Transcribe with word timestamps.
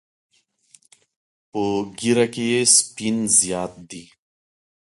په 1.49 1.61
ږیره 1.99 2.25
کې 2.33 2.43
یې 2.51 2.61
سپین 2.75 3.17
زیات 3.39 3.73
دي. 3.89 4.03